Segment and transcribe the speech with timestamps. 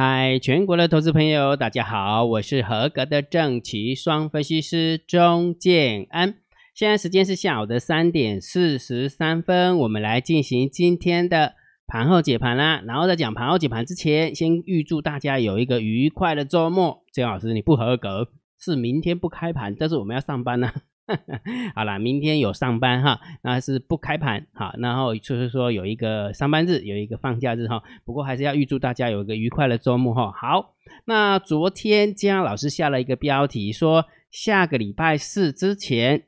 [0.00, 6.36] 嗨，全国的投资朋友，大家好，我是合格的正奇双分析师钟建安。
[6.72, 11.54] 现在时间是下午的三点四十三分，我们来进行今天的
[11.88, 12.80] 盘后解盘啦。
[12.86, 17.02] 然后在讲盘后解盘之前，先预祝大家有一个愉快的周末。
[17.12, 20.70] 建老师，你不合格，是明天不开盘，但是我们要上班呢。
[21.74, 27.82] 好啦，明天有上班哈，那是不开盘哈，然后就是说有一个上班日，有一个放假日哈。
[28.04, 30.32] 不过还是要预祝大家有一个愉快的周末哈。
[30.32, 30.74] 好，
[31.06, 36.24] 那昨天姜老师下了一个标题，说下个礼拜四之前，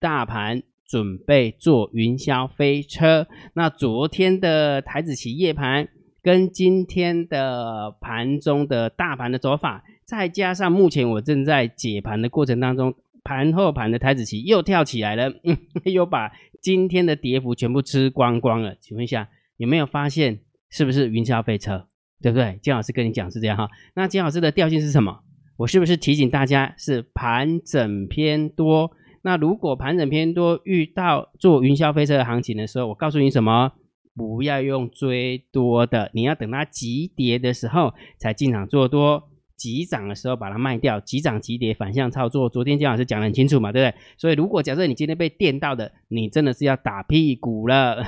[0.00, 3.26] 大盘准备坐云霄飞车。
[3.52, 5.88] 那昨天的台子期夜盘
[6.22, 12.94] 跟今天的盘中的大盘的走法，再加上目前我正在解盘的过程当中。
[13.24, 15.56] 盘后盘的台子期又跳起来了，嗯，
[15.90, 16.30] 又把
[16.60, 18.76] 今天的跌幅全部吃光光了。
[18.80, 21.88] 请问一下，有没有发现是不是云霄飞车？
[22.22, 22.58] 对不对？
[22.62, 23.68] 金老师跟你讲是这样哈。
[23.94, 25.20] 那金老师的调性是什么？
[25.56, 28.92] 我是不是提醒大家是盘整偏多？
[29.22, 33.72] 那如果盘整偏多遇到做云霄飞车的行情的时候，我告诉你什么？
[34.16, 39.28] 不要用追多的，你要等它急跌的时候才进场做多。
[39.56, 42.48] 急涨的时候把它卖掉，急涨急跌反向操作。
[42.48, 44.00] 昨天姜老师讲得很清楚嘛，对不对？
[44.16, 48.04] 所以如果假设你今天被电到的，你真的是要打屁股了。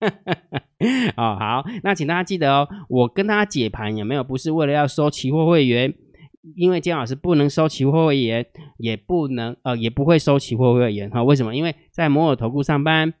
[1.16, 4.24] 哦，好，那请大家记得哦，我跟大家解盘有没有？
[4.24, 5.94] 不是为了要收期货会员，
[6.56, 8.46] 因为姜老师不能收期货会员，
[8.78, 11.22] 也不能呃也不会收期货会员哈。
[11.22, 11.54] 为什么？
[11.54, 13.14] 因为在摩尔投顾上班。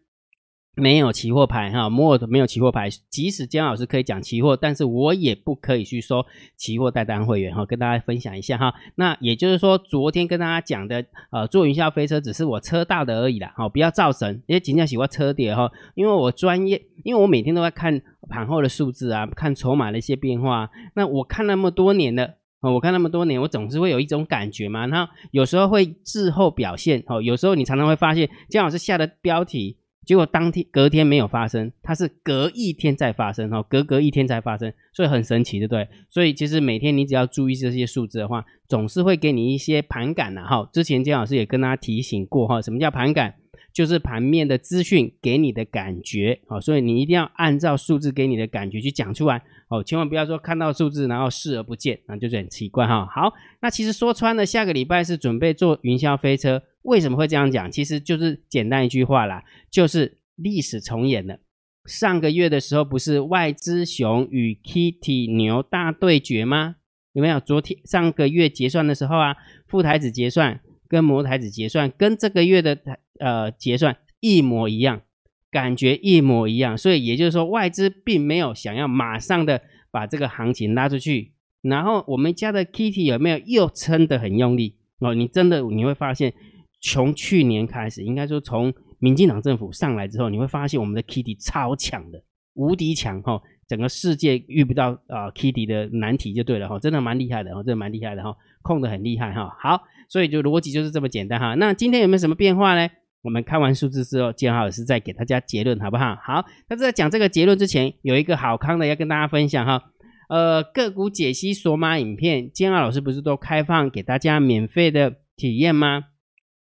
[0.76, 2.88] 没有期货牌哈，摩尔没有期货牌。
[3.10, 6.24] 即使姜老师可以讲期货，但是我也不可以去收
[6.56, 7.66] 期货代单会员哈。
[7.66, 8.72] 跟大家分享一下哈。
[8.94, 13.52] 那也就是说，昨天跟大家讲的，呃，坐云霄飞车只是我车大的而已啦。
[13.56, 15.70] 好，不要造神，因为尽量喜欢车跌哈。
[15.94, 20.70] 因为我专业，因为我每天都在看盘后的数字啊，看筹码的一些变化。
[20.94, 24.86] 那我看那么多年了，我看那么多年，我总是会有一种感觉嘛。
[24.86, 29.76] 然后有时候会滞后表现哦，有时候你常常会发现姜老师下的标题。
[30.04, 35.88] 结果当天隔天没有发生，它是隔一天再发生哈，隔隔一天才发生，所以很神奇，对不对？
[36.08, 40.68] 所以其实每天你只要注意这些数字的话，总是会给你一些盘感的哈。
[40.72, 43.34] 之前姜老师也跟大家提醒过哈，什么叫盘感？
[43.72, 53.06] 就是盘面的资讯给你的感觉哦，所以你一定要按照数字给你的感觉去讲出来哦，千万不要说看到数字然后视而不见，那就是很奇怪哈。
[53.06, 56.60] 好，那其实说穿了，下个礼拜是准备坐云霄飞车。
[56.82, 57.70] 为什么会这样讲？
[57.70, 61.38] 其实就是简单一句话啦，就是历史重演了。
[61.84, 66.76] 上个月的时候，不是外资熊与 Kitty 牛大对决吗？
[67.12, 67.40] 有没有？
[67.40, 69.36] 昨天上个月结算的时候啊，
[69.66, 72.78] 副台子结算跟模台子结算，跟这个月的
[73.18, 75.02] 呃结算一模一样，
[75.50, 76.78] 感觉一模一样。
[76.78, 81.32] 所以也就是说，外资并没有想要马上的把这个行情拉出去。
[81.62, 84.76] 然后我们家的 Kitty 有没有又撑得很用力？
[85.00, 86.32] 哦，你真的你会发现。
[86.80, 92.22] 从去年开始，应该说从民进党政府上来之后，你会发现我们的 Kitty 超强的，
[92.54, 93.40] 无敌强哈！
[93.68, 99.56] 整个世界遇不到啊 Kitty 的难题就对了哈，真的蛮厉害的哈，真的蛮厉害的哈，控的很厉害哈。
[99.60, 101.54] 好，所以就逻辑就是这么简单哈。
[101.54, 102.90] 那今天有没有什么变化呢？
[103.22, 106.16] 我们看完数字之后，建浩老师再给大家结论好不好？
[106.22, 109.82] 好，那在讲这个结论之前，有一个好康的要跟大家分享哈。
[110.28, 116.04] 呃，个股解析索马影片，建浩老师不是都开放给大家免费的体验吗？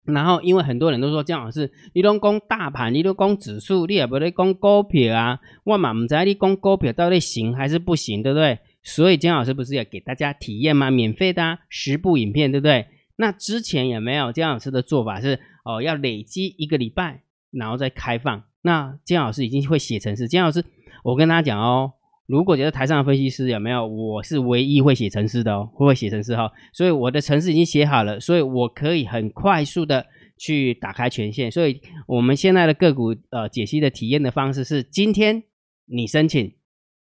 [0.06, 5.40] 然后，因为很多人都说姜老师，你都讲大盘，你都讲指数，你也不得讲股票啊。
[5.64, 8.58] 我嘛唔知你讲股票到底行还是不行，对不对？
[8.82, 10.90] 所以姜老师不是要给大家体验吗？
[10.90, 12.86] 免费的啊十部影片，对不对？
[13.16, 18.44] 那之前有没有姜老师的做法是哦，要累积一个礼拜，然后再开放。
[18.62, 20.64] 那姜老师已经会写程式，姜老师，
[21.02, 21.92] 我跟大家讲哦。
[22.26, 26.50] 如果觉得台上的分析师有没有，我是唯一会写程式的哦，会会写程式哈？
[26.72, 30.04] 所以我的程式已经写好了，所以我可以很快速的
[30.36, 31.50] 去打开权限。
[31.50, 35.42] 所以我们现在的个股呃解析的体验的方式是，今天
[35.86, 36.52] 你申请。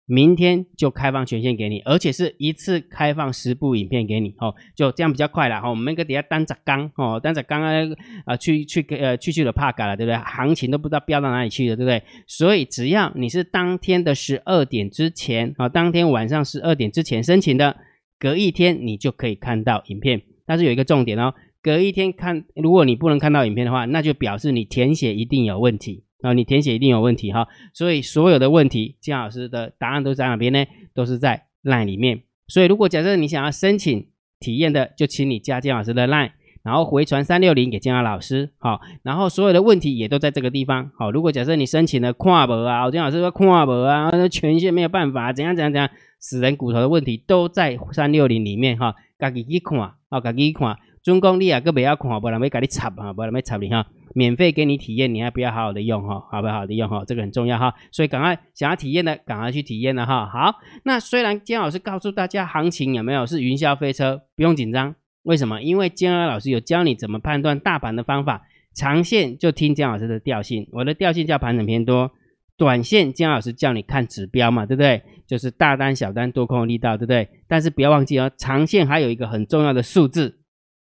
[0.07, 5.69] 明天就开放权限给你，而且是一次开放十部影片给你，哦，就这样比较快了，哈。
[5.69, 10.17] 我们那个底下单着刚，哦，单着刚刚啊，去去呃去去了怕改了，对不对？
[10.17, 12.03] 行情都不知道飙到哪里去了，对不对？
[12.27, 17.75] 所以只要你是当天的十二点之前，啊，当天晚上十二点之前申请的，
[18.19, 20.21] 隔一天你就可以看到影片。
[20.45, 26.04] 但是有一个重点哦，隔一天看，如果你不能看到影片的话，那就表示你填写一定有问题。
[26.25, 30.65] 啊，你填写一定有问题哈，所以所有的问题，金老师的答案都在哪边呢？
[30.93, 32.23] 都是在 LINE 里面。
[32.47, 34.07] 所以如果假设你想要申请
[34.39, 36.31] 体验的，就请你加金老师的 LINE，
[36.63, 45.89] 然后回传三六零给姜老师，好，然后所有的问题也都在这个地方，好，如果假设你申请了跨博啊，我姜老师说跨博啊，那权限没有办法，怎样怎样怎样，
[46.19, 49.79] 死人骨头的问题都在三六零里面哈，自己去看，
[50.09, 53.85] 哦，自己去看，准公你啊，个不要看，不然要给你插啊，不然要插你哈，
[54.17, 60.25] 免费给你体验，你还不要好好的用哈，好不好的用哈，这个很重要哈，所以赶快想要体验的，赶快去体验了哈。
[60.25, 64.95] 好，那虽然姜老师告诉大家行情有没有是云霄飞车，不用紧张。
[65.23, 65.61] 为什么？
[65.61, 72.11] 因为姜老师有教你怎么判断大盘的方法，长线就听姜老师的调性，我的调性叫盘整偏多；
[72.57, 75.01] 短线姜老师叫你看指标嘛，对不对？
[75.27, 77.27] 就是大单、小单、多空力道，对不对？
[77.47, 80.37] 但是不要忘记哦，长线还有一个很重要的数字。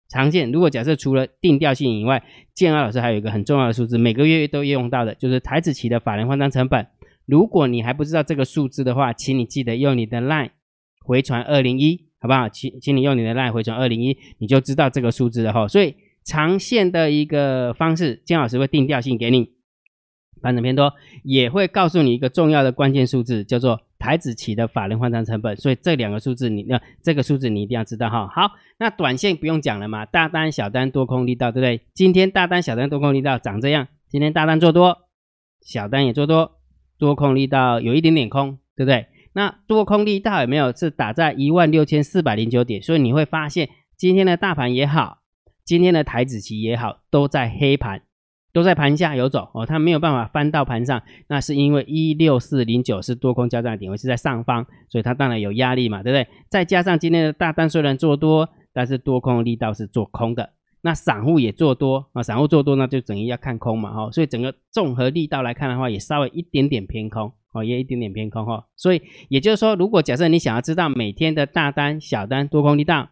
[0.10, 2.24] 长线如果假设除了定调性以外，
[2.54, 6.88] 建安老师还有一个很重要的数字，每个月都用到的，就是台子期的法人换仓成本。
[7.26, 10.52] 如果你还不知道这个数字的话，请你记得用你的 LINE
[11.04, 12.08] 回传二零一。
[12.20, 12.50] 好不好？
[12.50, 15.68] 请请你用你的 line 回传二零一，你就知道这个数字了哈。
[15.68, 15.94] 所以
[16.24, 19.52] 长线的一个方式，姜老师会定调性给你，
[20.42, 25.58] 反正偏多，也会告诉你一个重要的关键数字，叫做台子期的法人换仓成本。
[25.58, 28.26] 所以这两个数字，你那这个数字你一定要知道哈。
[28.30, 31.82] 好，那短线不用讲了嘛，大单、小单、多空力道，对不对？
[31.94, 34.98] 今天大单、小单、多空力道长这样，今天大单做多，
[35.62, 36.54] 小单也做多，
[36.98, 39.08] 多空力道有一点点空，对不对？
[39.34, 42.82] 那多空力道有没有是打在一万六千四百零九点？
[42.82, 45.18] 所以你会发现今天的大盘也好，
[45.66, 48.04] 今天的台子期也好，都在黑盘，
[48.58, 51.02] 都在盘下游走哦，它没有办法翻到盘上。
[51.30, 56.28] 那是因为一六四零九是多空交战的点位是在上方，所以它当然有压力嘛，对不对？
[56.50, 60.54] 再加上今天的大单虽然做多，但是多空力道是做空的。
[60.82, 67.32] 那散户也做多啊，散户做多那就等于要看空嘛，哈，所以整个综合力道来看的话，也稍微一点点偏空。
[67.54, 73.10] 哦，也一点点偏空哈，所以也就是说，如果假设你想要知道每天的大单、小单、多空力道，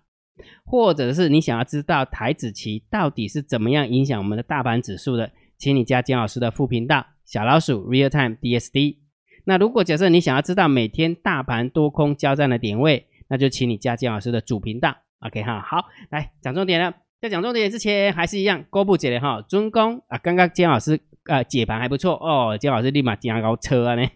[0.65, 8.97] 或者是你想要知道台子期到底是怎么样影响我们的大盘指数的，请你加姜老师的副频道小老鼠 Real Time DSD。
[9.45, 14.95] 那如果假设你想要知道每天大盘多空交战的点位，那就请你加姜老师的主频道。
[15.19, 24.07] OK 哈，好，来讲重点了，在讲重点之前，还是一样，高布解的哈，尊公啊，刚刚姜老师啊解盘还不错哦，姜老师立马加高车啊呢。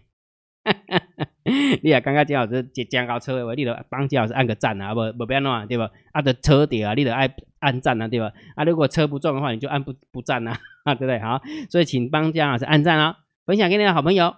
[1.83, 5.89] 你也刚刚姜老师接姜高车的话，你就帮姜老师按个赞啊，不不不要弄啊，对吧？
[6.11, 8.31] 啊的车底啊，你得按按赞啊，对吧？
[8.55, 10.57] 啊，如果车不中的话，你就按不不赞啊，
[10.95, 11.19] 对不对？
[11.19, 14.35] 好，所以请帮姜老师按赞啊，分享给你的好朋友，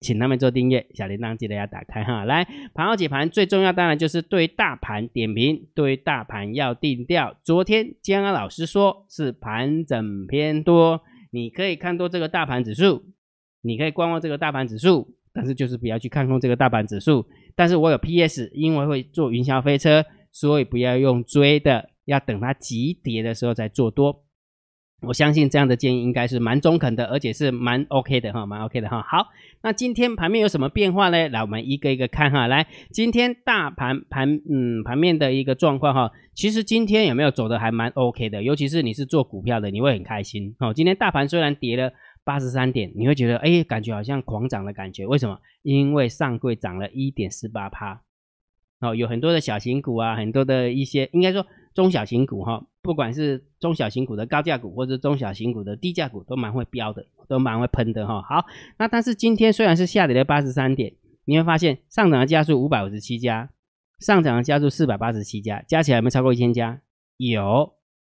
[0.00, 2.24] 请他们做订阅，小铃铛记得要打开哈。
[2.24, 7.36] 来，盘后解盘最重要当然就是对大盘点评，对大盘要定调。
[7.42, 13.04] 昨天姜老师说是盘整偏多，你可以看多这个大盘指数，
[13.62, 15.16] 你可以观望这个大盘指数。
[15.32, 17.24] 但是就是不要去看空这个大盘指数，
[17.54, 24.24] 但是我有 PS，因为会做云霄飞车，所以不要用追的，要等它急跌的时候再做多。
[25.02, 29.00] 我相信这样的建议应该是蛮中肯的，而且是蛮 OK 的哈，蛮 OK 的哈。
[29.08, 29.28] 好，
[29.62, 31.28] 那今天盘面有什么变化呢？
[31.30, 32.46] 来，我们一个一个看哈。
[32.48, 40.74] 来，今天大盘盘嗯盘面的一个状况哈，其实今天有没有走的还蛮 OK 的，尤其是你是做股票的，你会很开心哦。
[40.74, 41.92] 今天大盘虽然跌了。
[42.30, 45.04] 八十三点，你会觉得哎，感觉好像狂涨的感觉。
[45.04, 45.36] 为什么？
[45.62, 48.02] 因为上柜涨了一点四八趴，
[48.78, 51.44] 哦，有很多的小型股啊，很多的一些应该说
[51.74, 58.22] 中小型股哈，不管是中小型股的高价股，或者中小型股的低价股，都蛮会飙的，都蛮会喷的哈。
[58.22, 58.46] 好，
[58.78, 60.92] 那但是今天虽然是下跌了八十三点，
[61.24, 63.50] 你会发现上涨的家数五百五十七家，
[63.98, 66.80] 上涨的家数四百八十七家，加起来有没有超过一千家？
[67.16, 67.72] 有。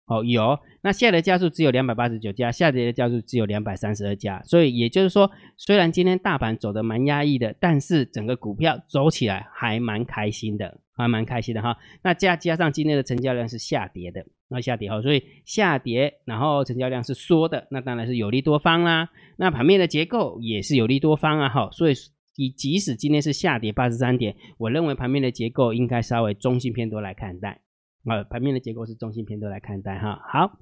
[0.05, 11.77] 哦，有，那下跌的家数只有两百八十九家，下跌的家数只有两百三十二家，所以也就是说，虽然今天大盘走的蛮压抑的，但是整个股票走起来还蛮开心的，还蛮开心的哈。
[12.03, 19.09] 那加加上今天的成交量是下跌的，那下跌哈，所以下跌，然后成交量是缩的，那当然是有利多方啦。
[19.37, 21.93] 那盘面的结构也是有利多方啊，哈，所以
[22.35, 27.61] 以即使今天是下跌八十三点，我认为盘面的结构应该稍微中性偏多来看待。
[28.05, 30.21] 啊，盘面的结构是中性偏多来看待哈。
[30.29, 30.59] 好，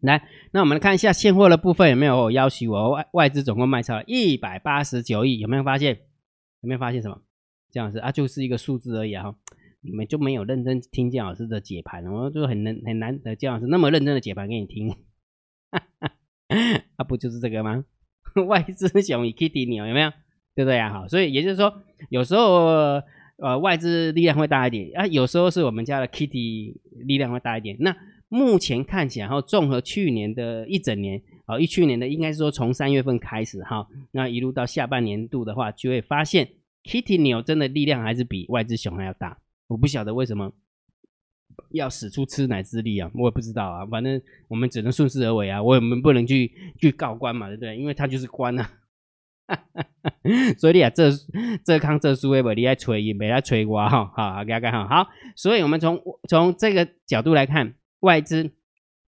[0.00, 5.98] 来，那我们来看一下现货的部分有没有要求我外外资总共卖超一百八十九亿，有没有发现？
[6.60, 7.20] 有没有发现什么？
[7.72, 9.34] 姜老师啊，就是一个数字而已哈。
[9.80, 14.94] 你们就没有认真听姜老师的解盘，我就很难很难的姜老师那么认真的解盘给你听。
[16.96, 17.84] 啊，不就是这个吗？
[18.46, 20.10] 外资熊以 Kitty 牛有没有？
[20.54, 20.92] 对不对呀？
[20.92, 23.02] 好，所以也就是说，有时候。
[23.42, 27.76] 呃，外资力量会大一点啊，有时候是我们家的 Kitty 力量会大一点。
[27.80, 27.92] 那
[28.28, 36.48] 目前看起来，然后综合去年的一整年，哦，一去年的应该是说从三月份开始哈，那一路到下半年度的话，就会发现
[36.84, 39.36] Kitty 牛真的力量还是比外资熊还要大。
[39.66, 40.52] 我不晓得为什么，
[41.72, 43.10] 要使出吃奶之力啊？
[43.12, 47.76] 我也不知道啊，反正我们只能顺势而为啊，我们不能去去告官嘛，对不对？
[47.76, 48.70] 因为他就是官啊。
[50.58, 51.10] 所以你啊，这
[51.64, 55.08] 这康这书诶，不你爱吹，也没来吹我哈，好，大家好，好。
[55.36, 58.52] 所以我们从从这个角度来看，外资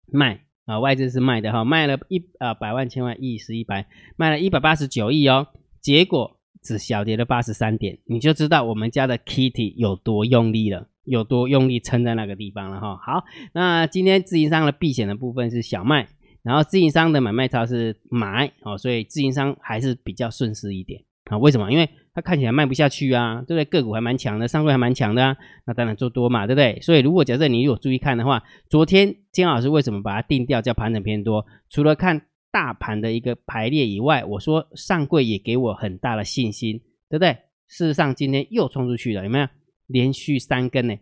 [0.06, 5.46] 卖啊，外资是卖的哈，卖了一啊百万千万亿十一百，卖了一百八十九亿哦，
[5.80, 12.96] 结果只小跌了八十三点，你就知道我们家的 Kitty 有多用力了，有多用力撑在那个地方了哈。
[12.96, 16.08] 好，那今天自营商的避险的部分是小麦。
[16.46, 21.36] 然后自营商的买卖超是买哦，所以自营商还是比较顺势一点啊？
[21.38, 21.72] 为什么？
[21.72, 23.64] 因为它看起来卖不下去啊，对不对？
[23.64, 25.36] 个股还蛮强的，上柜还蛮强的啊，
[25.66, 26.78] 那当然做多嘛，对不对？
[26.80, 31.44] 所以如果假设你有注意看的话，昨天金老师为什么把它定调叫盘整偏多？
[31.68, 32.22] 除了看
[32.52, 36.78] 大盘的一个排列以外，我说上柜也给我很大的信心，
[37.10, 37.32] 对不对？
[37.66, 39.48] 事实上今天又冲出去了，有没有？
[39.88, 40.94] 连续三根呢？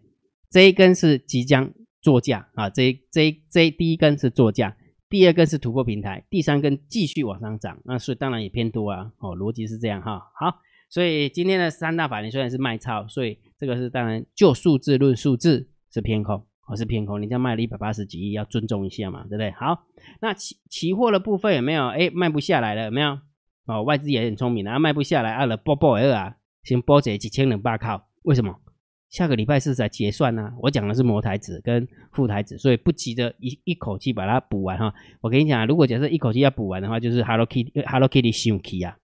[0.50, 1.70] 这一根是即将
[2.00, 4.74] 作价啊，这这这第一根是作价。
[5.08, 9.12] 第二根是突破平台，第三根继续往上涨，那所以当然也偏多啊。
[9.18, 10.30] 哦，逻辑是这样哈。
[10.34, 17.20] 好，所以今天的三大法人虽然是卖超，所以这个是当然就数字论数字是偏空，哦是偏空。
[17.20, 19.50] 人家卖了一百八十几亿，要尊重一下嘛，对不对？
[19.52, 19.84] 好，
[20.20, 21.87] 那期期货的部分有没有？
[21.88, 23.18] 哎，卖不下来了，有没有？
[23.66, 28.58] 哦，外资也很聪明啊，卖不下来，按了波波二啊，先波这几千两百靠，为什么？
[29.14, 34.92] 下个礼拜四才结算呢，我讲的是模台子跟副台子，所以不急着一一口气把它补完哈。
[35.21, 38.97] 我跟你讲，如果假设一口气要补完的话，就是 Hello Kitty Hello Kitty 生气啊。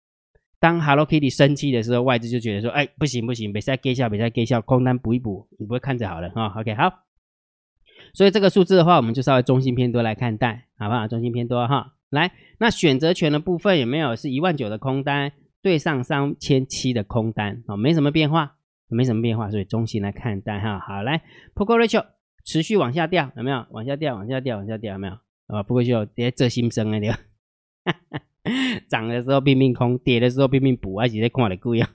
[0.59, 6.55] 当 Hello Kitty 生气的时候，外资就觉得说，哎，不行不行，别再给笑，别再给笑，空单补一补，你不会看着好了哈。
[6.59, 6.91] OK 好，
[8.15, 11.07] 所以这个数字的话，我们就稍微中性偏多来看待，好不好？
[11.07, 11.93] 中性偏多哈。
[12.09, 17.77] 来，那选择权的部分有没有是一万九的空单对上三千七的空单啊？
[17.77, 18.55] 没什么变化。
[18.88, 20.78] 没什么变化，所以中性来看待哈。
[20.78, 21.18] 好，来
[21.54, 22.07] p o k o Ratio
[22.45, 23.66] 持续往下掉，有没有？
[23.71, 25.12] 往下掉，往下掉，往下掉，有没有？
[25.47, 27.18] 啊 p o k o Ratio 跌这心声啊，对吧？
[28.88, 31.90] 涨的时候拼命空，跌的时候拼命补，而且在看的贵啊。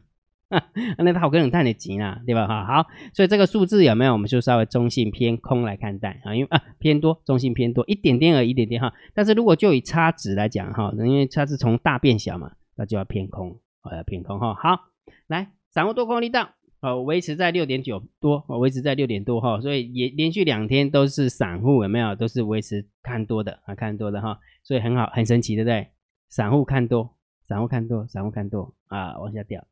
[1.00, 2.46] 那他好可能赚点钱啊，对吧？
[2.46, 4.14] 哈，好，所以这个数字有没有？
[4.14, 8.94] 我们就稍微中性偏空来看待啊，因为啊偏多，中性偏多，一点点而已，一点点哈。
[9.16, 13.60] 但是如果就以差值来讲哈，因为它是从大变小嘛，那就要偏空，
[13.92, 14.54] 要偏空哈。
[14.54, 14.92] 好，
[15.26, 16.50] 来掌握多空力道。
[16.84, 22.14] 哦，维持在六点九多，维持在六点多哈，所以也连续两天都是散户有没有？
[22.14, 25.88] 都是维持看多的啊，看多的哈，所以很好，很神奇，对不对？
[26.28, 27.16] 散户看多，
[27.48, 29.66] 散户看多，散户看多啊，往下掉。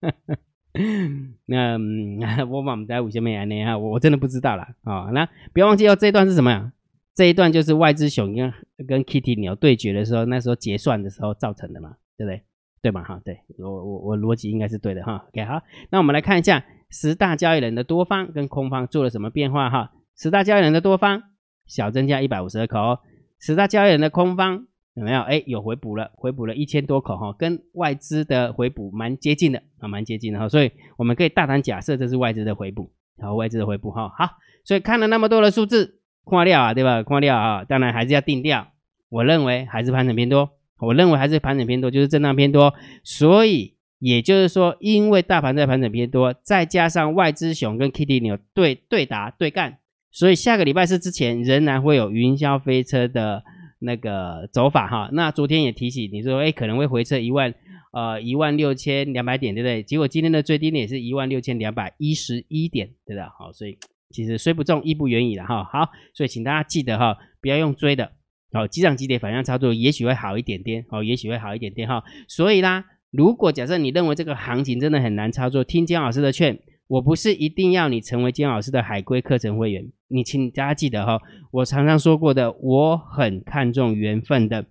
[1.46, 1.78] 那
[2.46, 5.08] 我我们在五千美元内哈，我真的不知道了啊。
[5.14, 6.70] 那不要忘记哦，这一段是什么呀？
[7.14, 8.52] 这一段就是外资熊跟
[8.86, 12.42] 跟 Kitty 鸟对决的时候，那时候结算的时候造成的嘛，对不对？
[12.82, 13.02] 对嘛？
[13.02, 15.26] 哈，对我我我逻辑应该是对的哈。
[15.28, 15.60] OK，好，
[15.90, 19.92] 那我们来看一下十大交易人的多方跟空方做了什么变化哈。
[20.16, 21.22] 十大交易人的多方
[21.66, 22.98] 小增加一百五十二口，
[23.38, 25.20] 十大交易人的空方有没有？
[25.20, 30.48] 哎，有回补了，回补了一千多口哈，跟外资的回补蛮接近的啊，蛮接近的哈。
[30.48, 34.08] 所以我们可以大胆假设这是外资的回补，好，外资的回补哈。
[34.08, 37.02] 好，所以看了那么多的数字，框掉啊，对吧？
[37.02, 38.68] 框掉啊，当然还是要定调。
[39.08, 40.50] 我认为还是盘整偏多。
[40.80, 49.78] 我认为还是盘整偏多，就是震荡偏多，所以也就是说，因为大盘在盘整偏多，再加上外资熊跟 Kitty 牛对对打对干，
[50.10, 53.44] 所以下个礼拜四之前仍然会有云霄飞车的
[53.78, 55.10] 那个走法哈。
[55.12, 57.54] 那昨天也提醒你说，哎，可能会回撤一万
[57.92, 59.82] 呃一万六千两百点，对不对？
[59.82, 63.28] 结果今天的最低点是一万六千两百一十一点，对的。
[63.38, 63.76] 好，所以
[64.10, 65.62] 其实虽不中，亦不远矣了哈。
[65.64, 68.12] 好，所以请大家记得哈，不要用追的。
[68.52, 72.02] 好，机涨急跌反向操作也许会好一点点，哦，也许会好一点点哈。
[72.26, 81.20] 所以啦，如果假设你认为这个行情真的很难操作，听姜老师的劝，我不是一定要你成为姜老师的海龟课程会员，你请大家记得哈，
[81.52, 84.66] 我常常说过的，我很看重缘分的。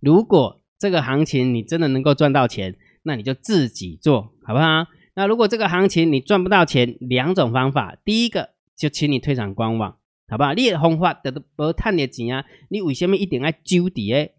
[0.00, 4.86] 如果这个行情你真的能够赚到钱，那你就自己做好不好？
[5.14, 9.96] 那如果这个行情你赚不到钱，两种方法，第一个就请你退场观望。
[10.30, 10.54] 好不好？
[10.54, 12.44] 你的方法得到无赚的钱啊？
[12.68, 14.32] 你为什么一定要揪伫诶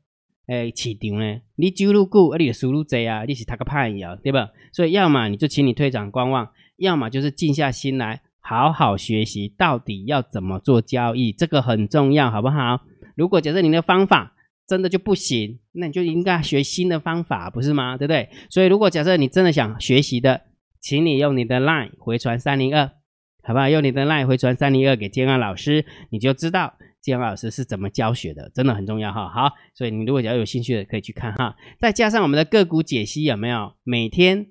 [0.47, 1.41] 诶市场呢？
[1.55, 3.25] 你揪入久，而，你的收入低啊？
[3.25, 4.15] 你是他个叛逆啊？
[4.15, 4.49] 对吧？
[4.71, 12.81] 所以要么你就请你退场观望，要么就是静下心来好好学习，到底要怎么做交易，这个很重要，好不好？
[13.15, 14.35] 如果假设你的方法
[14.67, 17.97] 真的就不行，那你就应该学新的方法，不是吗？
[17.97, 18.29] 对不对？
[18.49, 20.41] 所以如果假设你真的想学习的，
[20.79, 22.91] 请你用你的 LINE 回传三零二。
[23.43, 23.69] 好不好？
[23.69, 29.29] 用你的 line 回传三零二给建安老师，你就知道建安老师是怎么教学的，真的很重要哈。
[29.29, 31.55] 好，所以你如果只要有兴趣的，可以去看哈。
[31.79, 33.73] 再加上我们的个股解析有没有？
[33.83, 34.47] 每天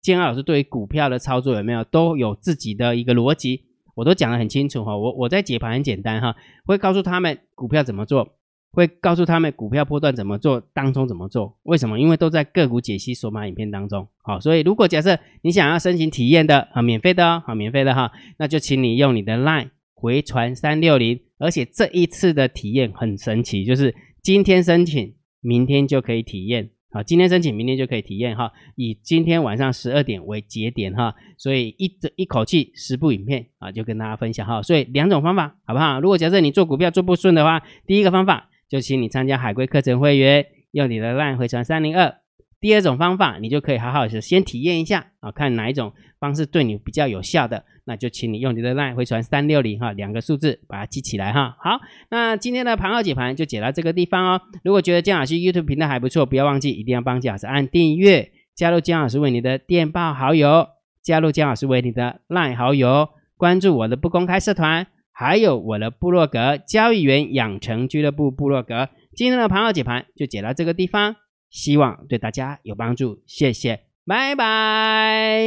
[0.00, 3.64] 建安老师对于股票的操作有没有都有自己的一个逻辑？
[3.96, 4.96] 我都讲得很清楚哈。
[4.96, 8.37] 我我在解盘很简单哈，会告诉他们股票怎么做，
[8.70, 11.58] 会告诉他们股票波段怎么做，当中怎么做。
[11.62, 11.98] 为什么？
[11.98, 14.06] 因为都在个股解析索马影片当中。
[14.22, 21.20] 好，所以如果假设你想要申请体验的啊，免费的哦，好，免费的哈，那就请你用你的 LINE 回传三六零。
[21.38, 26.70] 而且这一次的体验很神奇，就是今天申请，明天就可以体验。
[26.90, 28.50] 好，今天申请，明天就可以体验哈。
[28.74, 34.62] 以今天晚上十二点为节点哈，所以一一口气十部影片啊，就跟大家分享哈。
[34.62, 36.00] 所以两种方法好不好？
[36.00, 42.14] 如果假设你做股票做不顺的话，第一个方法就请你参加海龟课程会员，用你的 LINE 回传三零二。
[42.60, 47.64] 第二种方法，你就可以好好的先体验一下啊，看哪一种方式对你比较有效的。
[47.84, 51.56] 那就请你用你的 LINE 回传三六零哈，两个数字把它记起来哈。
[51.60, 54.40] 好，那今天的盘号解盘就解到这个地方哦。
[54.64, 60.66] 如果觉得姜老师 YouTube 频道还不错，不要忘记一定要帮姜老师按订阅，加入姜老师为你的电报好友，
[61.00, 64.86] 加入姜老师为你的 LINE 好友，关注我的不公开社团，
[65.20, 68.88] 还有我的部落格交易员养成俱乐部部落格。
[69.16, 71.16] 今天的盘号解盘就解到这个地方，
[71.50, 73.80] 希望对大家有帮助，谢谢。
[74.06, 75.40] 拜拜！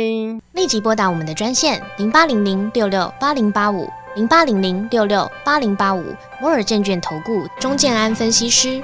[0.52, 3.88] 立即拨打我们的专线零八零零六六八零八五
[4.18, 6.04] 零八零零六六八零八五
[6.42, 8.84] 摩尔证券投顾钟建安分析师。